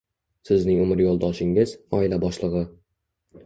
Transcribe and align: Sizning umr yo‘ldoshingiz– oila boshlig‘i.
Sizning 0.49 0.79
umr 0.85 1.03
yo‘ldoshingiz– 1.03 1.77
oila 1.99 2.23
boshlig‘i. 2.27 2.67